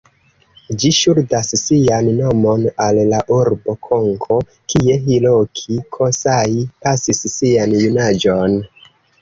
[0.83, 4.39] Ĝi ŝuldas sian nomon al la urbo Konko,
[4.73, 8.59] kie Hiroki Kosai pasis sian junaĝon.